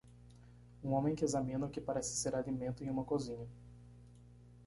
[0.83, 3.47] Um homem que examina o que parece ser alimento em uma cozinha.